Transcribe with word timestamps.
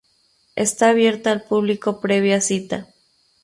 Está 0.55 0.89
abierto 0.89 1.29
al 1.29 1.43
público 1.43 1.99
previa 2.01 2.41
cita. 2.41 2.87